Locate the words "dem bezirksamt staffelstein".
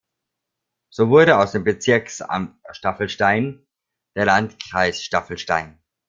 1.51-3.67